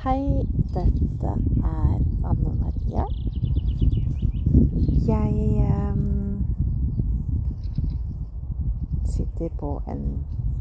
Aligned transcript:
Hei, 0.00 0.46
dette 0.72 1.30
er 1.60 1.96
Anne 2.24 2.52
Marie. 2.56 3.02
Jeg 5.04 5.34
um, 5.92 6.44
sitter 9.04 9.52
på 9.60 9.74
en 9.92 10.06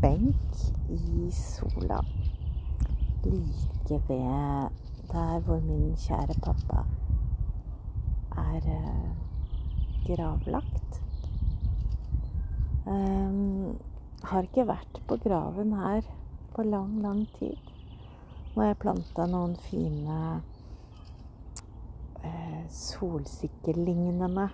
benk 0.01 0.59
i 0.91 1.29
sola 1.31 2.01
like 3.23 4.01
ved 4.09 4.75
der 5.13 5.39
hvor 5.47 5.63
min 5.69 5.95
kjære 5.95 6.35
pappa 6.43 6.83
er 8.43 8.69
uh, 8.75 9.09
gravlagt. 10.09 11.01
Um, 12.83 13.79
har 14.23 14.51
ikke 14.51 14.67
vært 14.67 15.03
på 15.07 15.21
graven 15.23 15.73
her 15.79 16.01
på 16.55 16.67
lang, 16.75 17.01
lang 17.01 17.27
tid. 17.39 17.68
Har 18.55 18.65
jeg 18.65 18.79
planta 18.81 19.25
noen 19.29 19.53
fine 19.61 20.15
eh, 22.25 22.63
solsikkelignende 22.73 24.47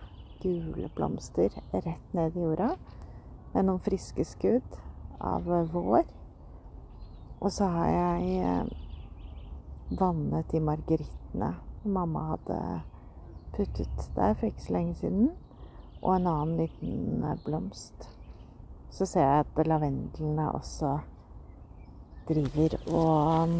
gule 0.44 0.90
blomster 0.98 1.55
rett 1.72 2.13
ned 2.13 2.36
i 2.36 2.44
jorda. 2.44 2.73
Med 3.53 3.70
noen 3.70 3.80
friske 3.86 4.26
skudd 4.27 4.77
av 5.23 5.48
vår. 5.72 6.03
Og 7.39 7.48
så 7.55 7.70
har 7.72 7.88
jeg 7.94 8.36
eh, 8.44 9.95
vannet 9.95 10.52
de 10.52 10.62
margerittene 10.67 11.53
mamma 11.86 12.27
hadde 12.34 12.59
puttet 13.55 14.08
der 14.20 14.36
for 14.36 14.52
ikke 14.52 14.67
så 14.67 14.75
lenge 14.75 15.00
siden. 15.00 15.34
Og 16.03 16.17
en 16.17 16.30
annen 16.30 16.58
liten 16.66 17.25
blomst. 17.48 18.09
Så 18.91 19.08
ser 19.08 19.23
jeg 19.23 19.45
at 19.48 19.67
lavendelen 19.67 20.39
er 20.39 20.52
også 20.52 20.98
driver 22.28 22.78
og 22.90 23.56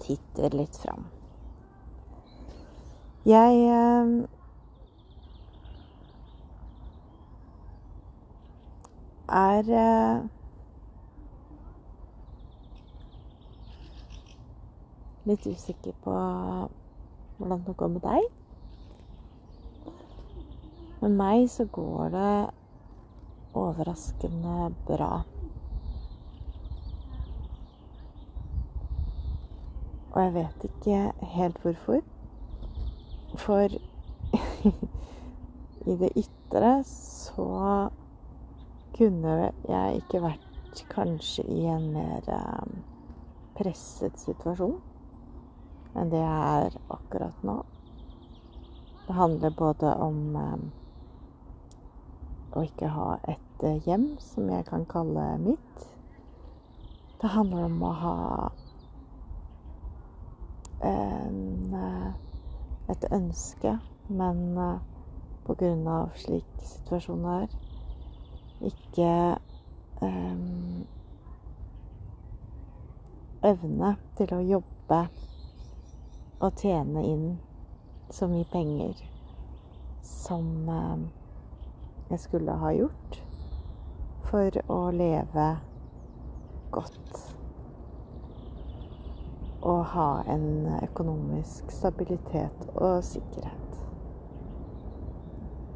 titter 0.00 0.56
litt 0.56 0.76
fram. 0.80 1.04
Jeg 3.28 3.58
eh, 3.68 4.12
er 9.28 9.70
eh, 9.82 10.22
litt 15.28 15.46
usikker 15.46 15.92
på 16.04 16.14
hvordan 17.38 17.64
det 17.66 17.76
går 17.76 17.88
med 17.96 18.06
deg. 18.06 18.30
Med 21.02 21.18
meg 21.20 21.50
så 21.52 21.68
går 21.70 22.14
det 22.16 22.30
overraskende 23.58 24.70
bra. 24.88 25.12
Og 30.18 30.24
jeg 30.24 30.34
vet 30.34 30.64
ikke 30.66 31.12
helt 31.22 31.58
hvorfor. 31.62 32.00
For 33.38 33.68
i 35.90 35.94
det 36.00 36.10
ytre 36.18 36.72
så 36.84 37.46
kunne 38.98 39.52
jeg 39.68 40.00
ikke 40.00 40.24
vært 40.24 40.82
kanskje 40.90 41.46
i 41.46 41.60
en 41.70 41.86
mer 41.94 42.26
presset 43.54 44.18
situasjon 44.18 44.74
enn 45.94 46.10
det 46.10 46.18
jeg 46.24 46.66
er 46.66 46.74
akkurat 46.98 47.46
nå. 47.46 47.60
Det 49.06 49.14
handler 49.14 49.54
både 49.54 49.94
om 50.02 50.20
å 52.58 52.66
ikke 52.66 52.90
ha 52.90 53.10
et 53.22 53.66
hjem 53.86 54.16
som 54.18 54.50
jeg 54.50 54.66
kan 54.66 54.82
kalle 54.90 55.30
mitt. 55.46 55.90
Det 57.22 57.36
handler 57.38 57.70
om 57.70 57.84
å 57.86 57.98
ha 58.02 58.16
en, 60.84 61.74
et 62.88 63.04
ønske, 63.12 63.78
men 64.08 64.42
pga. 65.46 65.98
slik 66.16 66.62
situasjonen 66.62 67.26
er, 67.42 67.48
ikke 68.68 69.12
um, 70.02 70.86
evne 73.42 73.94
til 74.18 74.34
å 74.34 74.40
jobbe 74.42 75.02
og 76.40 76.58
tjene 76.58 77.04
inn 77.06 77.28
så 78.10 78.28
mye 78.30 78.46
penger 78.52 78.98
som 80.02 80.68
um, 80.68 81.08
jeg 82.10 82.20
skulle 82.24 82.58
ha 82.62 82.72
gjort 82.72 83.18
for 84.28 84.60
å 84.72 84.78
leve 84.94 85.48
godt 86.72 87.27
å 89.68 89.76
ha 89.92 90.08
en 90.32 90.66
økonomisk 90.82 91.72
stabilitet 91.72 92.68
og 92.74 93.04
sikkerhet. 93.04 93.80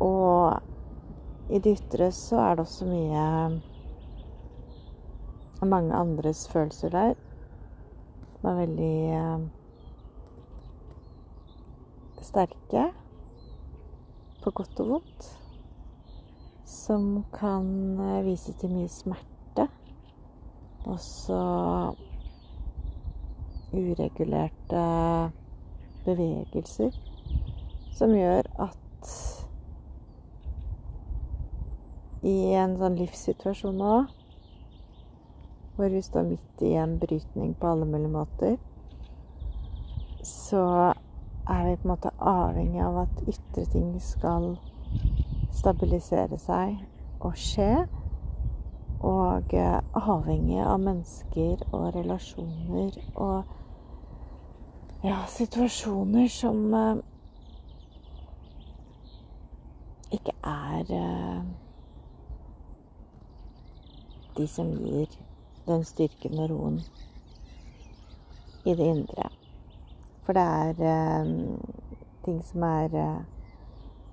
Og 0.03 1.53
i 1.53 1.61
det 1.61 1.77
ytre 1.77 2.09
så 2.17 2.41
er 2.41 2.57
det 2.57 2.65
også 2.65 2.89
mye 2.89 3.27
mange 5.67 5.95
andres 5.95 6.49
følelser 6.49 6.89
der. 6.91 7.15
Som 8.41 8.51
er 8.51 8.55
veldig 8.65 8.97
eh, 9.19 9.41
sterke. 12.23 12.89
På 14.43 14.51
godt 14.51 14.81
og 14.83 14.89
vondt. 14.89 15.29
Som 16.67 17.25
kan 17.35 17.69
eh, 18.01 18.25
vise 18.27 18.57
til 18.59 18.75
mye 18.75 18.91
smerte. 18.91 19.69
Og 20.85 20.99
så 20.99 21.43
uregulerte 23.73 24.85
bevegelser 26.05 26.97
som 27.97 28.15
gjør 28.17 28.49
at 28.63 29.13
i 32.23 32.55
en 32.55 32.77
sånn 32.79 32.99
livssituasjon 33.01 33.79
nå, 33.83 33.95
hvor 35.77 35.91
vi 35.91 36.03
står 36.05 36.29
midt 36.29 36.63
i 36.63 36.75
en 36.79 36.99
brytning 37.03 37.55
på 37.59 37.73
alle 37.73 37.89
mulige 37.89 38.13
måter, 38.13 38.59
så 40.23 40.93
er 41.51 41.65
vi 41.67 41.77
på 41.77 41.89
en 41.89 41.93
måte 41.95 42.13
avhengig 42.19 42.83
av 42.85 43.01
at 43.03 43.25
ytre 43.27 43.65
ting 43.73 43.97
skal 44.03 44.53
stabilisere 45.53 46.39
seg 46.39 46.79
og 47.21 47.35
skje. 47.39 47.73
Og 49.03 49.51
avhengig 49.99 50.61
av 50.63 50.79
mennesker 50.79 51.65
og 51.75 51.89
relasjoner 51.97 53.01
og 53.19 53.51
ja, 55.03 55.27
situasjoner 55.27 56.29
som 56.29 56.75
uh, 56.75 56.97
ikke 60.13 60.33
er 60.47 60.93
uh, 60.95 61.45
de 64.37 64.47
som 64.47 64.71
gir 64.79 65.17
den 65.67 65.83
styrken 65.85 66.39
og 66.39 66.51
roen 66.51 66.79
i 68.65 68.77
det 68.79 68.87
indre. 68.87 69.27
For 70.23 70.39
det 70.39 70.47
er 70.47 70.85
uh, 70.87 71.59
ting 72.23 72.39
som 72.47 72.63
er 72.63 72.95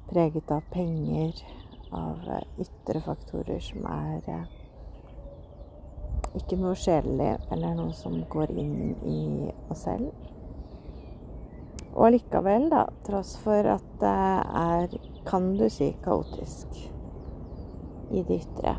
preget 0.09 0.51
av 0.51 0.65
penger, 0.73 1.45
av 1.93 2.25
ytre 2.57 3.01
faktorer 3.05 3.61
som 3.61 3.85
er 3.85 4.25
ikke 6.37 6.57
noe 6.57 6.73
sjelelig 6.77 7.35
eller 7.53 7.77
noe 7.77 7.93
som 7.93 8.17
går 8.29 8.57
inn 8.57 8.97
i 9.05 9.21
oss 9.69 9.85
selv. 9.85 10.09
Og 11.95 12.05
allikevel, 12.07 12.69
da, 12.71 12.85
tross 13.07 13.33
for 13.43 13.65
at 13.73 13.85
det 14.01 14.17
er, 14.61 14.93
kan 15.27 15.51
du 15.57 15.65
si, 15.73 15.91
kaotisk 16.03 16.77
i 18.11 18.23
det 18.25 18.39
ytre, 18.43 18.75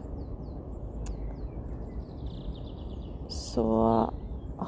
så 3.30 3.66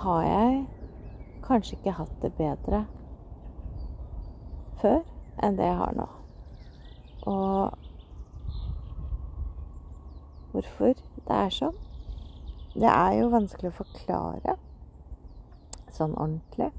har 0.03 0.23
jeg 0.27 0.67
kanskje 1.47 1.77
ikke 1.79 1.97
hatt 1.99 2.19
det 2.23 2.33
bedre 2.39 2.85
før 4.83 5.01
enn 5.43 5.57
det 5.59 5.67
jeg 5.67 5.79
har 5.79 5.97
nå. 5.97 6.07
Og 7.31 7.79
hvorfor 10.53 10.95
det 10.95 11.39
er 11.39 11.55
sånn, 11.55 11.79
det 12.75 12.89
er 12.91 13.19
jo 13.21 13.33
vanskelig 13.33 13.71
å 13.71 13.79
forklare 13.83 14.57
sånn 15.93 16.15
ordentlig. 16.17 16.71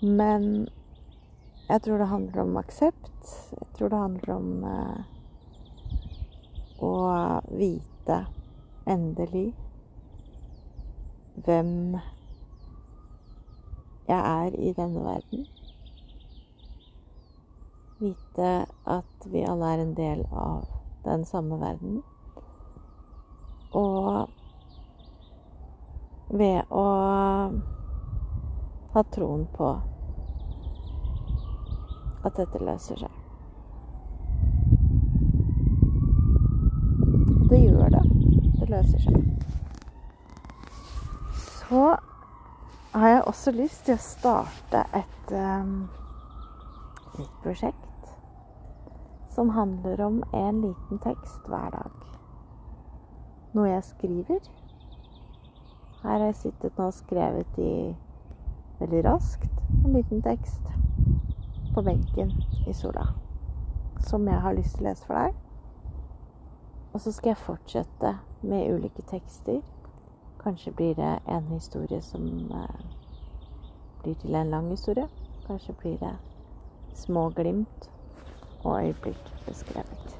Men 0.00 0.68
jeg 1.68 1.82
tror 1.82 1.98
det 1.98 2.06
handler 2.06 2.42
om 2.42 2.56
aksept. 2.56 3.50
Jeg 3.50 3.66
tror 3.76 3.88
det 3.88 3.98
handler 3.98 4.34
om 4.34 4.64
eh, 4.64 5.00
å 6.78 6.92
vite 7.50 8.18
endelig 8.86 9.48
hvem 11.44 11.98
jeg 14.08 14.20
er 14.20 14.54
i 14.54 14.72
denne 14.78 15.02
verden. 15.04 15.46
Vite 17.98 18.52
at 18.86 19.26
vi 19.26 19.42
alle 19.42 19.72
er 19.74 19.82
en 19.82 19.96
del 19.98 20.22
av 20.30 20.68
den 21.04 21.26
samme 21.26 21.58
verden. 21.60 22.02
Og 23.74 24.30
ved 26.30 26.62
å 26.70 26.86
ha 28.98 29.04
troen 29.14 29.46
på 29.54 29.68
at 32.26 32.34
dette 32.36 32.58
løser 32.58 32.98
seg. 32.98 33.14
Det 37.48 37.60
gjør 37.62 37.94
det. 37.94 38.02
Det 38.58 38.68
løser 38.68 39.04
seg. 39.04 39.14
Så 41.38 41.84
har 42.92 43.08
jeg 43.08 43.22
også 43.30 43.54
lyst 43.54 43.84
til 43.86 43.94
å 43.94 44.02
starte 44.02 44.82
et 44.98 45.32
um, 45.36 45.86
prosjekt 47.44 48.12
som 49.34 49.54
handler 49.54 50.02
om 50.02 50.18
en 50.34 50.60
liten 50.64 51.00
tekst 51.04 51.46
hver 51.46 51.70
dag. 51.76 52.04
Noe 53.54 53.70
jeg 53.70 53.86
skriver. 53.86 54.42
Her 56.02 56.16
har 56.16 56.26
jeg 56.26 56.40
sittet 56.42 56.78
nå 56.78 56.90
og 56.90 56.96
skrevet 56.98 57.62
i 57.62 57.72
veldig 58.78 59.04
raskt 59.04 59.62
en 59.84 59.92
liten 59.92 60.22
tekst 60.22 60.62
på 61.74 61.82
benken 61.82 62.32
i 62.66 62.74
sola 62.74 63.08
som 64.00 64.28
jeg 64.28 64.40
har 64.40 64.54
lyst 64.54 64.76
til 64.76 64.86
å 64.86 64.88
lese 64.88 65.06
for 65.06 65.18
deg. 65.18 65.34
Og 66.94 67.00
så 67.02 67.12
skal 67.12 67.32
jeg 67.34 67.42
fortsette 67.42 68.14
med 68.42 68.70
ulike 68.72 69.02
tekster. 69.10 69.60
Kanskje 70.40 70.72
blir 70.72 70.94
det 70.96 71.18
en 71.28 71.50
historie 71.52 72.00
som 72.02 72.24
eh, 72.54 72.80
blir 74.02 74.16
til 74.22 74.34
en 74.38 74.50
lang 74.50 74.70
historie. 74.70 75.08
Kanskje 75.46 75.74
blir 75.80 75.98
det 76.00 76.14
små 76.94 77.28
glimt 77.36 77.90
og 78.64 78.78
øyeblikk 78.80 79.32
beskrevet. 79.46 80.18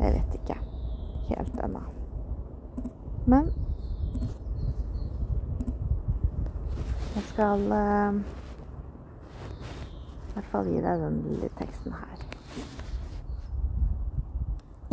Jeg 0.00 0.12
vet 0.12 0.34
ikke 0.34 0.58
helt 1.28 1.60
ennå. 1.64 1.80
Men 3.26 3.52
jeg 7.14 7.22
skal 7.22 7.60
eh, 7.72 8.14
i 10.28 10.32
hvert 10.34 10.48
fall 10.50 10.66
gi 10.66 10.80
deg 10.82 11.04
den 11.04 11.20
lille 11.28 11.50
teksten 11.60 11.94
her. 11.94 12.24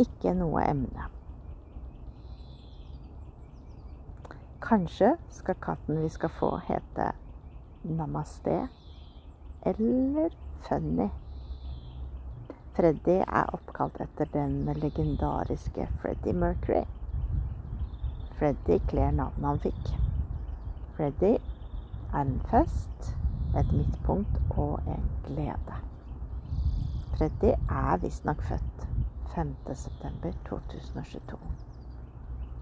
Ikke 0.02 0.34
noe 0.38 0.62
emne. 0.62 1.08
Kanskje 4.62 5.16
skal 5.34 5.58
katten 5.66 5.98
vi 6.04 6.08
skal 6.14 6.30
få, 6.38 6.54
hete 6.68 7.10
Namaste 7.82 8.68
eller 9.66 10.30
Funny. 10.68 11.10
Freddy 12.76 13.18
er 13.26 13.50
oppkalt 13.52 13.98
etter 14.00 14.30
den 14.32 14.62
legendariske 14.78 15.88
Freddy 16.00 16.32
Mercury. 16.32 16.86
Freddy 18.38 18.78
kler 18.88 19.10
navnet 19.10 19.48
han 19.50 19.60
fikk. 19.66 19.90
Freddy 20.96 21.34
er 22.12 22.20
en 22.20 22.40
fest 22.50 23.16
et 23.56 23.72
midtpunkt 23.72 24.42
og 24.56 24.80
en 24.86 25.10
glede. 25.24 25.74
Freddy 27.16 27.52
er 27.68 27.96
visstnok 28.00 28.42
født 28.42 28.88
5.9.2022. 29.34 31.36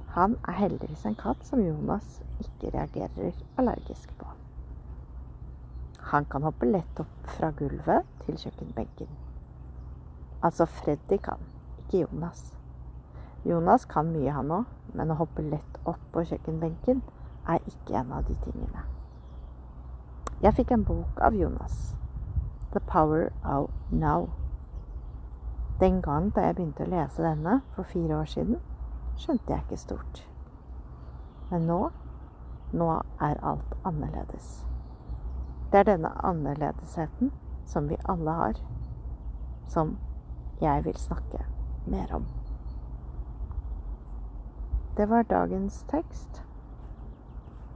Han 0.09 0.37
er 0.49 0.53
heldigvis 0.53 1.07
en 1.07 1.15
katt 1.15 1.47
som 1.47 1.61
Jonas 1.63 2.23
ikke 2.41 2.71
reagerer 2.75 3.33
allergisk 3.59 4.19
på. 4.19 4.27
Han 6.11 6.25
kan 6.31 6.43
hoppe 6.43 6.67
lett 6.67 7.01
opp 7.01 7.27
fra 7.37 7.51
gulvet 7.55 8.03
til 8.25 8.39
kjøkkenbenken. 8.39 9.09
Altså 10.43 10.67
Freddy 10.67 11.17
kan, 11.23 11.39
ikke 11.79 12.01
Jonas. 12.01 12.57
Jonas 13.45 13.85
kan 13.85 14.13
mye, 14.13 14.33
han 14.35 14.51
òg, 14.51 14.65
men 14.95 15.11
å 15.11 15.15
hoppe 15.23 15.43
lett 15.47 15.79
opp 15.85 16.03
på 16.13 16.25
kjøkkenbenken 16.33 17.03
er 17.47 17.59
ikke 17.71 17.95
en 18.03 18.13
av 18.13 18.25
de 18.27 18.35
tingene. 18.45 19.00
Jeg 20.43 20.55
fikk 20.55 20.71
en 20.73 20.85
bok 20.85 21.21
av 21.21 21.35
Jonas. 21.35 21.97
'The 22.73 22.81
Power 22.81 23.29
of 23.45 23.71
Now'. 23.91 24.31
Den 25.81 26.03
gang 26.03 26.31
da 26.35 26.41
jeg 26.41 26.55
begynte 26.55 26.85
å 26.85 26.91
lese 26.91 27.23
denne 27.23 27.61
for 27.75 27.83
fire 27.83 28.21
år 28.21 28.25
siden, 28.25 28.57
skjønte 29.17 29.53
jeg 29.53 29.63
ikke 29.65 29.77
stort. 29.77 30.29
Men 31.51 31.67
nå 31.67 31.91
nå 32.73 33.03
er 33.21 33.41
alt 33.43 33.75
annerledes. 33.85 34.67
Det 35.73 35.79
er 35.79 35.85
denne 35.85 36.13
annerledesheten 36.25 37.33
som 37.67 37.89
vi 37.89 37.97
alle 38.09 38.31
har, 38.31 38.61
som 39.69 39.99
jeg 40.61 40.85
vil 40.85 40.97
snakke 40.97 41.45
mer 41.87 42.15
om. 42.15 42.27
Det 44.97 45.09
var 45.09 45.23
dagens 45.23 45.83
tekst, 45.89 46.43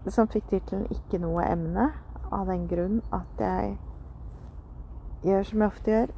som 0.09 0.29
fikk 0.29 0.49
tittelen 0.49 0.87
'Ikke 0.87 1.19
noe 1.19 1.45
emne', 1.45 1.93
av 2.33 2.47
den 2.47 2.69
grunn 2.69 3.03
at 3.13 3.41
jeg 3.41 3.77
gjør 5.25 5.47
som 5.49 5.63
jeg 5.65 5.73
ofte 5.73 5.91
gjør. 5.91 6.15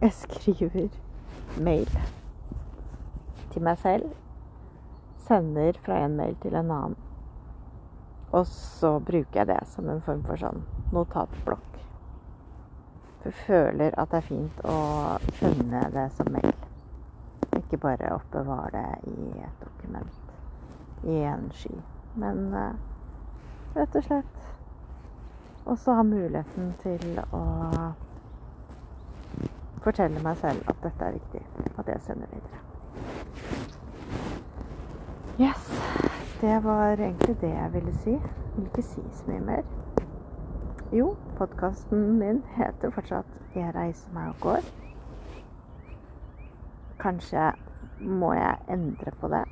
Jeg 0.00 0.12
skriver 0.12 0.88
mail 1.58 1.90
til 3.52 3.62
meg 3.62 3.78
selv. 3.82 4.12
Sender 5.28 5.78
fra 5.84 5.98
en 6.04 6.16
mail 6.16 6.36
til 6.42 6.54
en 6.54 6.70
annen. 6.70 6.96
Og 8.32 8.46
så 8.46 8.98
bruker 8.98 9.40
jeg 9.40 9.46
det 9.48 9.60
som 9.72 9.88
en 9.88 10.02
form 10.04 10.22
for 10.26 10.40
sånn 10.40 10.62
notatblokk. 10.92 11.78
For 13.18 13.30
jeg 13.30 13.38
føler 13.46 13.96
at 13.98 14.12
det 14.12 14.20
er 14.20 14.28
fint 14.28 14.64
å 14.68 14.78
finne 15.40 15.82
det 15.94 16.08
som 16.16 16.30
mail. 16.32 16.52
Ikke 17.56 17.80
bare 17.80 18.14
oppbevare 18.14 18.70
det 18.76 19.14
i 19.14 19.30
et 19.42 19.64
dokument 19.64 20.28
i 21.08 21.22
en 21.24 21.48
sky. 21.54 21.74
Men 22.18 22.54
uh, 22.54 22.72
rett 23.74 23.96
og 23.96 24.04
slett 24.04 24.38
og 25.68 25.78
så 25.78 25.94
ha 25.94 26.02
muligheten 26.02 26.70
til 26.82 27.18
å 27.32 27.42
fortelle 29.84 30.22
meg 30.24 30.40
selv 30.40 30.64
at 30.72 30.80
dette 30.82 31.04
er 31.04 31.18
viktig. 31.18 31.42
At 31.78 31.90
jeg 31.92 32.00
sender 32.06 32.30
videre. 32.32 32.62
Yes. 35.38 35.68
Det 36.40 36.64
var 36.64 36.92
egentlig 36.96 37.36
det 37.40 37.50
jeg 37.50 37.72
ville 37.72 37.94
si. 38.00 38.10
Jeg 38.10 38.56
vil 38.56 38.64
ikke 38.64 38.82
si 38.82 39.04
så 39.12 39.28
mye 39.28 39.40
mer. 39.40 39.62
Jo, 40.92 41.16
podkasten 41.36 42.18
min 42.18 42.42
heter 42.56 42.90
fortsatt 42.90 43.26
'Jeg 43.54 43.74
reiser 43.74 44.12
meg 44.12 44.28
og 44.28 44.34
går'. 44.40 44.72
Kanskje 46.98 47.52
må 48.00 48.32
jeg 48.32 48.56
endre 48.68 49.10
på 49.20 49.28
det. 49.28 49.44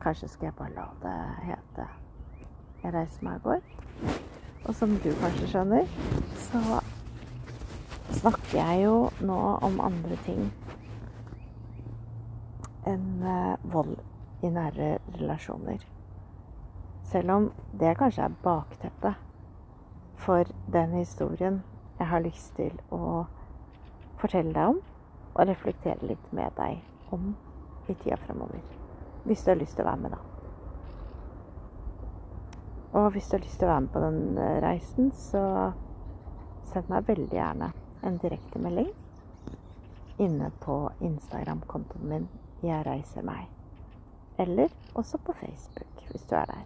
Kanskje 0.00 0.28
skal 0.28 0.46
jeg 0.46 0.54
bare 0.54 0.74
la 0.74 0.86
det 1.02 1.18
hete 1.42 1.86
jeg 2.82 2.94
reiste 2.94 3.24
meg 3.24 3.38
i 3.38 3.44
går. 3.46 3.62
Og 4.62 4.74
som 4.78 4.94
du 5.02 5.10
kanskje 5.20 5.48
skjønner, 5.50 5.88
så 6.48 6.80
snakker 8.18 8.58
jeg 8.58 8.84
jo 8.84 8.96
nå 9.24 9.38
om 9.66 9.80
andre 9.82 10.18
ting 10.26 10.44
enn 12.86 13.22
uh, 13.22 13.58
vold 13.72 13.96
i 14.42 14.50
nære 14.50 14.96
relasjoner. 15.18 15.82
Selv 17.12 17.30
om 17.30 17.50
det 17.78 17.96
kanskje 17.98 18.26
er 18.26 18.40
bakteppet 18.42 19.14
for 20.22 20.50
den 20.72 20.96
historien 20.98 21.62
jeg 21.98 22.08
har 22.10 22.24
lyst 22.24 22.54
til 22.58 22.74
å 22.90 23.24
fortelle 24.18 24.54
deg 24.54 24.74
om, 24.74 24.82
og 25.32 25.48
reflektere 25.48 26.10
litt 26.10 26.32
med 26.34 26.54
deg 26.58 27.14
om 27.14 27.32
i 27.88 27.94
tida 27.94 28.18
framover. 28.26 28.60
Hvis 29.24 29.44
du 29.44 29.52
har 29.52 29.60
lyst 29.60 29.78
til 29.78 29.86
å 29.86 29.90
være 29.90 30.02
med, 30.04 30.16
da. 30.16 30.31
Og 32.92 33.10
hvis 33.10 33.28
du 33.28 33.36
har 33.36 33.44
lyst 33.44 33.58
til 33.58 33.68
å 33.68 33.72
være 33.72 33.84
med 33.84 33.92
på 33.94 34.02
den 34.04 34.38
eh, 34.38 34.58
reisen, 34.60 35.12
så 35.16 35.44
send 36.72 36.90
meg 36.92 37.08
veldig 37.08 37.36
gjerne 37.38 37.70
en 38.04 38.18
direktemelding 38.20 38.90
inne 40.22 40.50
på 40.60 40.76
Instagram-kontoen 41.00 42.08
min 42.08 42.28
'Jeg 42.62 42.86
reiser 42.86 43.22
meg'. 43.22 43.48
Eller 44.38 44.68
også 44.94 45.18
på 45.18 45.32
Facebook, 45.32 46.04
hvis 46.10 46.22
du 46.30 46.34
er 46.36 46.44
der. 46.44 46.64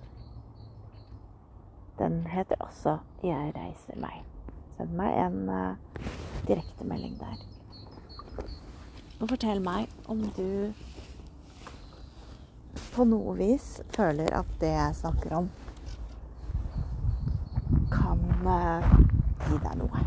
Den 1.98 2.26
heter 2.26 2.56
også 2.60 2.98
'Jeg 3.22 3.52
reiser 3.56 3.96
meg'. 3.96 4.24
Send 4.76 4.90
meg 4.92 5.26
en 5.26 5.48
uh, 5.48 5.76
direktemelding 6.48 7.18
der. 7.20 7.38
Og 9.20 9.28
fortell 9.28 9.62
meg 9.62 9.88
om 10.08 10.20
du 10.36 10.72
på 12.94 13.04
noe 13.04 13.36
vis 13.36 13.80
føler 13.88 14.34
at 14.36 14.46
det 14.60 14.68
jeg 14.68 14.94
snakker 14.94 15.32
om, 15.36 15.48
gi 18.44 19.58
deg 19.64 19.78
noe. 19.80 20.04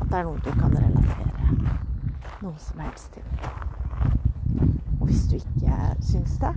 At 0.00 0.08
det 0.08 0.18
er 0.18 0.26
noe 0.26 0.42
du 0.42 0.50
kan 0.58 0.74
relatere 0.74 1.34
noe 2.44 2.58
som 2.58 2.80
helst 2.80 3.12
til. 3.12 3.22
Og 5.00 5.06
hvis 5.06 5.26
du 5.30 5.36
ikke 5.36 5.78
syns 6.00 6.38
det, 6.38 6.54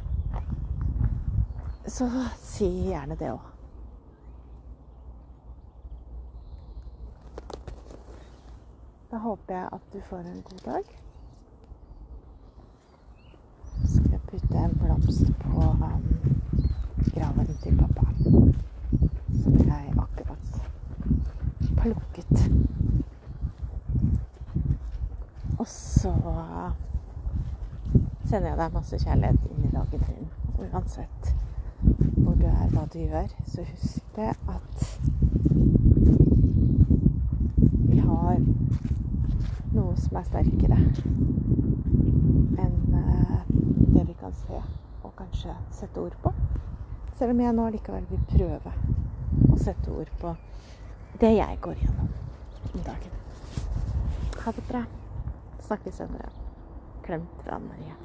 så 1.88 2.10
si 2.42 2.68
gjerne 2.90 3.16
det 3.20 3.32
òg. 3.32 3.54
Da 9.12 9.22
håper 9.24 9.56
jeg 9.56 9.70
at 9.72 9.94
du 9.94 10.02
får 10.10 10.18
en 10.20 10.42
god 10.50 10.66
dag. 10.66 10.92
Så 13.78 13.88
skal 13.94 14.12
jeg 14.12 14.22
putte 14.28 14.58
en 14.58 14.78
blomst 14.82 15.32
på 15.46 15.70
um, 15.72 16.12
graven 17.14 17.58
til 17.64 17.78
pappa. 17.78 18.07
Sender 28.28 28.50
jeg 28.50 28.60
deg 28.60 28.74
masse 28.76 28.98
kjærlighet 29.00 29.46
inn 29.52 29.68
i 29.68 29.74
dagen 29.74 30.02
din. 30.08 30.28
Uansett 30.68 31.34
hvor 32.18 32.36
du 32.36 32.46
er, 32.50 32.68
hva 32.74 32.84
du 32.94 33.00
gjør, 33.00 33.30
så 33.48 33.64
husk 33.64 34.04
det 34.16 34.34
at 34.52 34.78
vi 37.88 38.00
har 38.02 38.42
noe 39.76 39.94
som 40.02 40.18
er 40.20 40.26
sterkere 40.28 40.80
enn 42.58 42.98
eh, 43.00 43.38
det 43.94 44.04
vi 44.10 44.16
kan 44.20 44.34
se 44.42 44.60
og 45.04 45.14
kanskje 45.20 45.56
sette 45.78 46.02
ord 46.02 46.18
på. 46.24 46.34
Selv 47.18 47.32
om 47.32 47.42
jeg 47.46 47.56
nå 47.56 47.70
likevel 47.78 48.06
vil 48.10 48.26
prøve 48.34 48.74
å 49.54 49.60
sette 49.62 49.94
ord 49.94 50.12
på 50.20 50.34
det 51.22 51.32
jeg 51.38 51.62
går 51.64 51.80
gjennom 51.82 52.12
om 52.74 52.84
dagen. 52.86 53.14
Ha 54.44 54.52
det 54.52 54.66
bra. 54.68 54.84
Snakkes 55.68 55.96
senere. 56.02 56.30
Klem 57.08 57.24
fra 57.44 57.56
Anne 57.56 57.68
Marie. 57.72 57.96